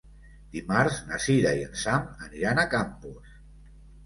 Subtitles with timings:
[0.53, 3.39] Dimarts na Cira i en Sam aniran a Campos.